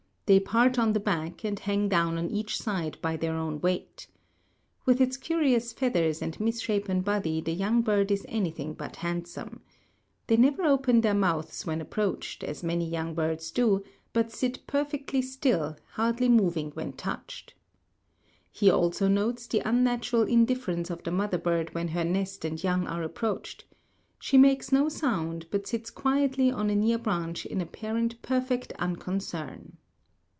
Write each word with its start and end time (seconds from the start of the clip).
They 0.33 0.39
part 0.39 0.79
on 0.79 0.93
the 0.93 1.01
back 1.01 1.43
and 1.43 1.59
hang 1.59 1.89
down 1.89 2.17
on 2.17 2.29
each 2.29 2.57
side 2.57 2.97
by 3.01 3.17
their 3.17 3.35
own 3.35 3.59
weight. 3.59 4.07
With 4.85 5.01
its 5.01 5.17
curious 5.17 5.73
feathers 5.73 6.21
and 6.21 6.39
misshapen 6.39 7.01
body 7.01 7.41
the 7.41 7.51
young 7.51 7.81
bird 7.81 8.11
is 8.11 8.25
anything 8.29 8.73
but 8.73 8.95
handsome. 8.95 9.59
They 10.27 10.37
never 10.37 10.63
open 10.63 11.01
their 11.01 11.13
mouths 11.13 11.65
when 11.65 11.81
approached, 11.81 12.45
as 12.45 12.63
many 12.63 12.89
young 12.89 13.13
birds 13.13 13.51
do, 13.51 13.83
but 14.13 14.31
sit 14.31 14.65
perfectly 14.67 15.21
still, 15.21 15.75
hardly 15.95 16.29
moving 16.29 16.71
when 16.75 16.93
touched." 16.93 17.53
He 18.49 18.69
also 18.71 19.09
notes 19.09 19.47
the 19.47 19.61
unnatural 19.67 20.23
indifference 20.23 20.89
of 20.89 21.03
the 21.03 21.11
mother 21.11 21.37
bird 21.39 21.73
when 21.75 21.89
her 21.89 22.05
nest 22.05 22.45
and 22.45 22.63
young 22.63 22.87
are 22.87 23.03
approached. 23.03 23.65
She 24.17 24.37
makes 24.37 24.71
no 24.71 24.87
sound, 24.87 25.47
but 25.51 25.67
sits 25.67 25.89
quietly 25.89 26.49
on 26.49 26.69
a 26.69 26.75
near 26.77 26.99
branch 26.99 27.45
in 27.45 27.59
apparent 27.59 28.21
perfect 28.21 28.71
unconcern. 28.79 29.75